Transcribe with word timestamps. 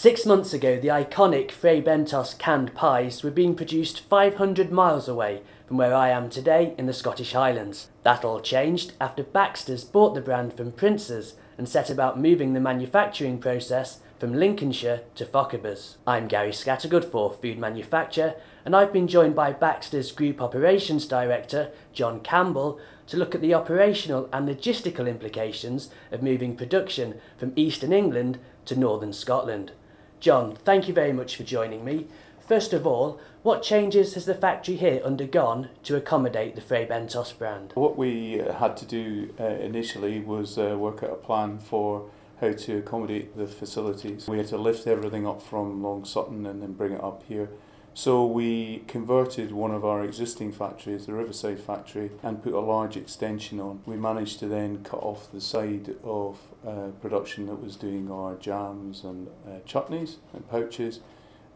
Six 0.00 0.24
months 0.24 0.52
ago, 0.52 0.78
the 0.78 0.86
iconic 0.86 1.50
Fray 1.50 1.82
Bentos 1.82 2.38
canned 2.38 2.72
pies 2.72 3.24
were 3.24 3.32
being 3.32 3.56
produced 3.56 3.98
500 3.98 4.70
miles 4.70 5.08
away 5.08 5.42
from 5.66 5.76
where 5.76 5.92
I 5.92 6.10
am 6.10 6.30
today 6.30 6.72
in 6.78 6.86
the 6.86 6.92
Scottish 6.92 7.32
Highlands. 7.32 7.88
That 8.04 8.24
all 8.24 8.38
changed 8.38 8.92
after 9.00 9.24
Baxter's 9.24 9.82
bought 9.82 10.14
the 10.14 10.20
brand 10.20 10.54
from 10.54 10.70
Prince's 10.70 11.34
and 11.58 11.68
set 11.68 11.90
about 11.90 12.16
moving 12.16 12.52
the 12.52 12.60
manufacturing 12.60 13.40
process 13.40 13.98
from 14.20 14.34
Lincolnshire 14.34 15.00
to 15.16 15.26
Fochabers. 15.26 15.96
I'm 16.06 16.28
Gary 16.28 16.52
Scattergood 16.52 17.10
for 17.10 17.32
Food 17.32 17.58
Manufacture, 17.58 18.36
and 18.64 18.76
I've 18.76 18.92
been 18.92 19.08
joined 19.08 19.34
by 19.34 19.52
Baxter's 19.52 20.12
Group 20.12 20.40
Operations 20.40 21.06
Director, 21.06 21.72
John 21.92 22.20
Campbell, 22.20 22.78
to 23.08 23.16
look 23.16 23.34
at 23.34 23.40
the 23.40 23.54
operational 23.54 24.28
and 24.32 24.48
logistical 24.48 25.08
implications 25.08 25.90
of 26.12 26.22
moving 26.22 26.54
production 26.54 27.20
from 27.36 27.52
Eastern 27.56 27.92
England 27.92 28.38
to 28.64 28.78
Northern 28.78 29.12
Scotland. 29.12 29.72
John, 30.20 30.56
thank 30.64 30.88
you 30.88 30.94
very 30.94 31.12
much 31.12 31.36
for 31.36 31.44
joining 31.44 31.84
me. 31.84 32.08
First 32.40 32.72
of 32.72 32.86
all, 32.86 33.20
what 33.42 33.62
changes 33.62 34.14
has 34.14 34.24
the 34.24 34.34
factory 34.34 34.74
here 34.74 35.00
undergone 35.04 35.68
to 35.84 35.96
accommodate 35.96 36.56
the 36.56 36.60
Fray 36.60 36.86
Bentos 36.86 37.36
brand? 37.36 37.72
What 37.74 37.96
we 37.96 38.40
uh, 38.40 38.54
had 38.54 38.76
to 38.78 38.86
do 38.86 39.32
uh, 39.38 39.44
initially 39.44 40.18
was 40.20 40.58
uh, 40.58 40.76
work 40.76 41.04
out 41.04 41.10
a 41.10 41.14
plan 41.14 41.58
for 41.58 42.10
how 42.40 42.52
to 42.52 42.78
accommodate 42.78 43.36
the 43.36 43.46
facilities. 43.46 44.26
We 44.26 44.38
had 44.38 44.48
to 44.48 44.58
lift 44.58 44.88
everything 44.88 45.26
up 45.26 45.40
from 45.40 45.82
Long 45.82 46.04
Sutton 46.04 46.46
and 46.46 46.62
then 46.62 46.72
bring 46.72 46.94
it 46.94 47.02
up 47.02 47.22
here. 47.28 47.50
So 47.98 48.24
we 48.24 48.84
converted 48.86 49.50
one 49.50 49.72
of 49.72 49.84
our 49.84 50.04
existing 50.04 50.52
factories, 50.52 51.06
the 51.06 51.14
Riverside 51.14 51.58
factory, 51.58 52.12
and 52.22 52.40
put 52.40 52.52
a 52.52 52.60
large 52.60 52.96
extension 52.96 53.58
on. 53.58 53.80
We 53.86 53.96
managed 53.96 54.38
to 54.38 54.46
then 54.46 54.84
cut 54.84 55.02
off 55.02 55.32
the 55.32 55.40
side 55.40 55.96
of 56.04 56.38
uh, 56.64 56.92
production 57.02 57.46
that 57.46 57.60
was 57.60 57.74
doing 57.74 58.08
our 58.08 58.36
jams 58.36 59.02
and 59.02 59.26
uh, 59.44 59.58
chutneys 59.66 60.18
and 60.32 60.48
pouches, 60.48 61.00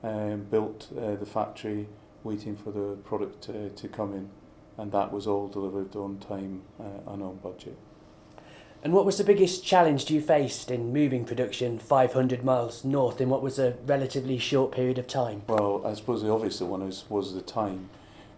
and 0.02 0.50
built 0.50 0.88
uh, 0.98 1.14
the 1.14 1.26
factory 1.26 1.86
waiting 2.24 2.56
for 2.56 2.72
the 2.72 2.96
product 3.04 3.48
uh, 3.48 3.68
to 3.76 3.86
come 3.86 4.12
in. 4.12 4.28
And 4.78 4.90
that 4.90 5.12
was 5.12 5.28
all 5.28 5.46
delivered 5.46 5.94
on 5.94 6.18
time 6.18 6.62
uh, 6.80 7.12
and 7.12 7.22
on 7.22 7.36
budget. 7.36 7.78
And 8.84 8.92
what 8.92 9.06
was 9.06 9.16
the 9.16 9.22
biggest 9.22 9.64
challenge 9.64 10.10
you 10.10 10.20
faced 10.20 10.68
in 10.72 10.92
moving 10.92 11.24
production 11.24 11.78
500 11.78 12.42
miles 12.42 12.84
north 12.84 13.20
in 13.20 13.28
what 13.28 13.40
was 13.40 13.60
a 13.60 13.76
relatively 13.86 14.38
short 14.38 14.72
period 14.72 14.98
of 14.98 15.06
time? 15.06 15.42
Well, 15.46 15.61
I 15.84 15.94
suppose 15.94 16.22
the 16.22 16.30
obvious 16.30 16.60
one 16.60 16.84
was, 16.84 17.04
was 17.08 17.34
the 17.34 17.42
time. 17.42 17.90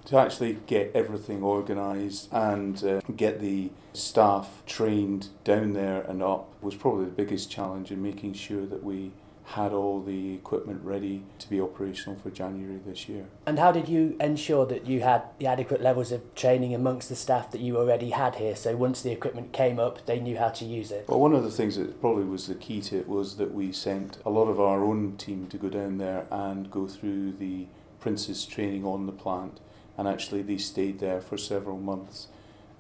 To 0.07 0.19
actually 0.19 0.59
get 0.67 0.91
everything 0.95 1.43
organised 1.43 2.29
and 2.31 2.83
uh, 2.85 3.01
get 3.17 3.41
the 3.41 3.71
staff 3.95 4.63
trained 4.67 5.29
down 5.45 5.73
there 5.73 6.03
and 6.03 6.23
up 6.23 6.49
was 6.61 6.75
probably 6.75 7.07
the 7.07 7.11
biggest 7.13 7.51
challenge 7.51 7.91
in 7.91 8.03
making 8.03 8.35
sure 8.35 8.67
that 8.67 8.85
we 8.85 9.13
had 9.45 9.73
all 9.73 10.01
the 10.01 10.35
equipment 10.35 10.83
ready 10.83 11.23
to 11.39 11.49
be 11.51 11.61
operational 11.61 12.19
for 12.19 12.31
January 12.31 12.81
this 12.85 13.09
year. 13.09 13.27
And 13.47 13.59
how 13.59 13.73
did 13.73 13.89
you 13.89 14.17
ensure 14.19 14.65
that 14.67 14.87
you 14.87 15.01
had 15.01 15.23
the 15.39 15.47
adequate 15.47 15.83
levels 15.83 16.13
of 16.13 16.35
training 16.35 16.75
amongst 16.75 17.09
the 17.11 17.17
staff 17.17 17.51
that 17.51 17.61
you 17.61 17.77
already 17.77 18.11
had 18.11 18.37
here? 18.37 18.57
So 18.57 18.75
once 18.75 19.03
the 19.03 19.13
equipment 19.13 19.53
came 19.53 19.79
up, 19.79 20.07
they 20.07 20.19
knew 20.19 20.39
how 20.39 20.49
to 20.49 20.65
use 20.65 20.91
it? 20.91 21.07
Well, 21.09 21.21
one 21.21 21.35
of 21.35 21.45
the 21.45 21.51
things 21.51 21.77
that 21.77 22.01
probably 22.01 22.25
was 22.25 22.47
the 22.47 22.55
key 22.55 22.81
to 22.83 22.99
it 22.99 23.09
was 23.09 23.37
that 23.37 23.53
we 23.53 23.71
sent 23.71 24.19
a 24.25 24.31
lot 24.31 24.47
of 24.47 24.59
our 24.59 24.83
own 24.83 25.17
team 25.19 25.47
to 25.49 25.59
go 25.59 25.69
down 25.69 25.99
there 25.99 26.27
and 26.31 26.71
go 26.71 26.87
through 26.87 27.33
the 27.33 27.67
Prince's 28.01 28.47
training 28.47 28.85
on 28.85 29.07
the 29.07 29.13
plant. 29.13 29.61
And 29.97 30.09
actually, 30.09 30.43
they 30.43 30.59
stayed 30.59 30.99
there 30.99 31.21
for 31.21 31.37
several 31.37 31.79
months. 31.79 32.29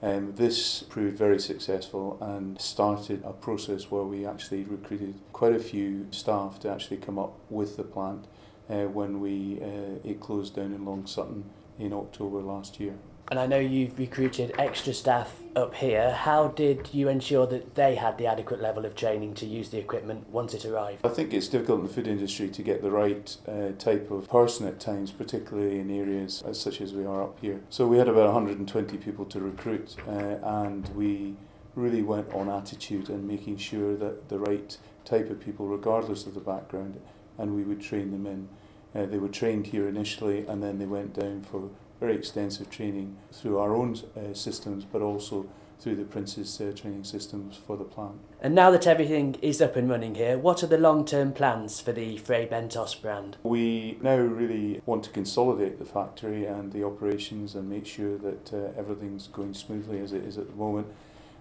Um, 0.04 0.34
this 0.34 0.82
proved 0.82 1.16
very 1.16 1.40
successful 1.40 2.18
and 2.20 2.60
started 2.60 3.22
a 3.24 3.32
process 3.32 3.90
where 3.90 4.02
we 4.02 4.26
actually 4.26 4.64
recruited 4.64 5.18
quite 5.32 5.54
a 5.54 5.58
few 5.58 6.08
staff 6.10 6.60
to 6.60 6.70
actually 6.70 6.98
come 6.98 7.18
up 7.18 7.38
with 7.48 7.78
the 7.78 7.84
plant 7.84 8.26
uh, 8.68 8.82
when 8.82 9.18
we 9.18 9.62
uh, 9.62 10.06
it 10.06 10.20
closed 10.20 10.56
down 10.56 10.74
in 10.74 10.84
Long 10.84 11.06
Sutton 11.06 11.48
in 11.78 11.94
October 11.94 12.42
last 12.42 12.78
year. 12.78 12.96
And 13.30 13.40
I 13.40 13.46
know 13.46 13.58
you've 13.58 13.98
recruited 13.98 14.54
extra 14.58 14.92
staff 14.92 15.34
up 15.56 15.74
here. 15.74 16.12
How 16.12 16.48
did 16.48 16.90
you 16.92 17.08
ensure 17.08 17.46
that 17.46 17.74
they 17.74 17.94
had 17.94 18.18
the 18.18 18.26
adequate 18.26 18.60
level 18.60 18.84
of 18.84 18.94
training 18.94 19.34
to 19.34 19.46
use 19.46 19.70
the 19.70 19.78
equipment 19.78 20.28
once 20.28 20.52
it 20.52 20.66
arrived? 20.66 21.06
I 21.06 21.08
think 21.08 21.32
it's 21.32 21.48
difficult 21.48 21.80
in 21.80 21.86
the 21.86 21.92
food 21.92 22.06
industry 22.06 22.48
to 22.48 22.62
get 22.62 22.82
the 22.82 22.90
right 22.90 23.34
uh, 23.48 23.70
type 23.78 24.10
of 24.10 24.28
person 24.28 24.66
at 24.68 24.78
times, 24.78 25.10
particularly 25.10 25.78
in 25.78 25.90
areas 25.90 26.42
as 26.46 26.60
such 26.60 26.82
as 26.82 26.92
we 26.92 27.06
are 27.06 27.22
up 27.22 27.38
here. 27.40 27.60
So 27.70 27.86
we 27.86 27.96
had 27.96 28.08
about 28.08 28.26
120 28.26 28.98
people 28.98 29.24
to 29.26 29.40
recruit, 29.40 29.96
uh, 30.06 30.36
and 30.42 30.86
we 30.90 31.34
really 31.74 32.02
went 32.02 32.32
on 32.34 32.50
attitude 32.50 33.08
and 33.08 33.26
making 33.26 33.56
sure 33.56 33.96
that 33.96 34.28
the 34.28 34.38
right 34.38 34.76
type 35.04 35.30
of 35.30 35.40
people, 35.40 35.66
regardless 35.66 36.26
of 36.26 36.34
the 36.34 36.40
background, 36.40 37.00
and 37.38 37.54
we 37.54 37.62
would 37.62 37.80
train 37.80 38.10
them 38.10 38.26
in. 38.26 38.48
Uh, 38.94 39.06
they 39.06 39.18
were 39.18 39.28
trained 39.28 39.66
here 39.66 39.88
initially, 39.88 40.46
and 40.46 40.62
then 40.62 40.78
they 40.78 40.86
went 40.86 41.14
down 41.14 41.42
for 41.42 41.70
very 42.00 42.14
extensive 42.14 42.70
training 42.70 43.16
through 43.32 43.58
our 43.58 43.74
own 43.74 43.96
uh, 44.16 44.34
systems, 44.34 44.84
but 44.84 45.02
also 45.02 45.46
through 45.80 45.96
the 45.96 46.04
Prince's 46.04 46.60
uh, 46.60 46.72
training 46.74 47.04
systems 47.04 47.58
for 47.66 47.76
the 47.76 47.84
plant. 47.84 48.14
And 48.40 48.54
now 48.54 48.70
that 48.70 48.86
everything 48.86 49.36
is 49.42 49.60
up 49.60 49.76
and 49.76 49.88
running 49.88 50.14
here, 50.14 50.38
what 50.38 50.62
are 50.62 50.66
the 50.66 50.78
long-term 50.78 51.32
plans 51.32 51.80
for 51.80 51.92
the 51.92 52.18
Fray 52.18 52.46
Bentos 52.46 53.00
brand? 53.00 53.36
We 53.42 53.98
now 54.00 54.16
really 54.16 54.80
want 54.86 55.04
to 55.04 55.10
consolidate 55.10 55.78
the 55.78 55.84
factory 55.84 56.46
and 56.46 56.72
the 56.72 56.84
operations 56.84 57.54
and 57.54 57.68
make 57.68 57.86
sure 57.86 58.16
that 58.18 58.52
uh, 58.52 58.78
everything's 58.78 59.28
going 59.28 59.54
smoothly 59.54 60.00
as 60.00 60.12
it 60.12 60.24
is 60.24 60.38
at 60.38 60.48
the 60.48 60.56
moment. 60.56 60.86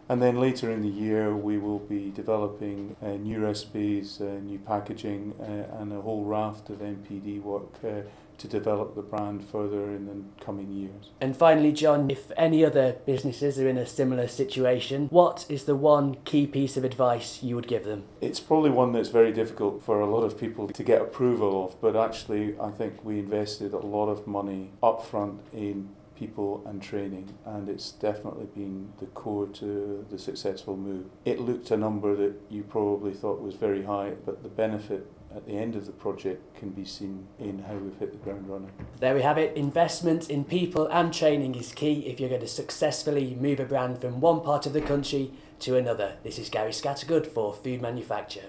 And 0.09 0.22
then 0.22 0.40
later 0.40 0.69
in 0.69 0.81
the 0.81 0.90
year, 0.90 1.36
we 1.36 1.58
will 1.58 1.80
be 1.80 2.12
developing 2.12 2.96
uh, 3.02 3.12
new 3.12 3.40
recipes, 3.40 4.19
uh, 4.19 4.25
new 4.44 4.59
packaging, 4.59 5.34
uh, 5.40 5.80
and 5.80 5.94
a 5.94 6.02
whole 6.02 6.25
raft 6.25 6.69
of 6.69 6.80
NPD 6.80 7.41
work 7.41 7.72
uh, 7.84 8.02
to 8.38 8.47
develop 8.47 8.96
the 8.96 9.02
brand 9.02 9.44
further 9.44 9.86
in 9.86 10.06
the 10.08 10.44
coming 10.44 10.72
years. 10.72 11.12
And 11.22 11.36
finally, 11.36 11.72
John, 11.72 12.09
if 12.09 12.31
any 12.36 12.66
other 12.66 12.97
businesses 13.06 13.59
are 13.59 13.68
in 13.68 13.78
a 13.78 13.86
similar 13.86 14.28
situation, 14.28 15.08
what 15.09 15.46
is 15.50 15.64
the 15.64 15.75
one 15.75 16.18
key 16.25 16.47
piece 16.47 16.75
of 16.75 16.84
advice 16.84 17.41
you 17.41 17.56
would 17.56 17.68
give 17.68 17.85
them? 17.85 18.03
It's 18.22 18.40
probably 18.40 18.72
one 18.72 18.91
that's 18.91 19.09
very 19.09 19.31
difficult 19.31 19.81
for 19.84 20.02
a 20.02 20.06
lot 20.06 20.24
of 20.24 20.38
people 20.38 20.68
to 20.68 20.84
get 20.84 21.02
approval 21.02 21.66
of, 21.66 21.80
but 21.80 21.96
actually, 21.96 22.56
I 22.59 22.72
think 22.72 23.06
we 23.06 23.20
invested 23.20 23.74
a 23.74 23.78
lot 23.78 24.08
of 24.08 24.28
money 24.28 24.72
upfront 24.81 25.40
in 25.53 25.90
people 26.16 26.63
and 26.66 26.81
training, 26.81 27.34
and 27.46 27.69
it's 27.69 27.91
definitely 27.91 28.46
been 28.56 28.91
the 29.00 29.06
core 29.07 29.47
to 29.47 30.06
the 30.09 30.18
successful 30.18 30.78
move. 30.78 31.06
It 31.25 31.40
looked 31.40 31.72
a 31.72 31.78
number 31.78 32.16
that 32.16 32.34
you 32.50 32.63
probably 32.63 33.13
thought 33.13 33.41
was 33.41 33.56
very 33.56 33.84
high, 33.84 34.12
but 34.25 34.44
the 34.44 34.50
benefit 34.50 35.07
at 35.35 35.46
the 35.47 35.53
end 35.53 35.75
of 35.75 35.85
the 35.85 35.91
project 35.91 36.56
can 36.56 36.69
be 36.69 36.85
seen 36.85 37.28
in 37.40 37.59
how 37.59 37.73
we've 37.73 37.97
hit 37.97 38.12
the 38.12 38.18
ground 38.18 38.47
running. 38.47 38.69
There 39.00 39.16
we 39.16 39.22
have 39.23 39.38
it. 39.38 39.57
Investment 39.57 40.29
in 40.29 40.44
people 40.44 40.88
and 40.88 41.13
training 41.13 41.56
is 41.56 41.73
key 41.73 42.06
if 42.06 42.19
you're 42.19 42.29
going 42.29 42.41
to 42.41 42.47
successfully 42.47 43.35
move 43.40 43.59
a 43.59 43.66
brand 43.66 44.00
from 44.00 44.22
one 44.22 44.41
part 44.41 44.66
of 44.66 44.73
the 44.73 44.81
country 44.81 45.31
to 45.59 45.75
another. 45.75 46.18
This 46.23 46.38
is 46.38 46.50
Gary 46.50 46.72
Scattergood 46.72 47.25
for 47.25 47.53
Food 47.53 47.81
Manufacture. 47.81 48.44